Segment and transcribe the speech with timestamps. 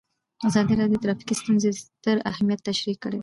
[0.47, 3.19] ازادي راډیو د ټرافیکي ستونزې ستر اهميت تشریح کړی.